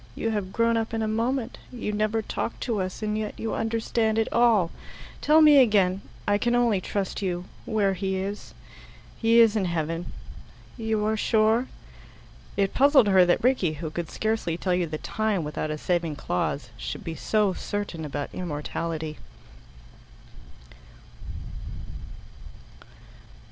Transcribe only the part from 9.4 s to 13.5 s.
in heaven." "You are sure?" It puzzled her that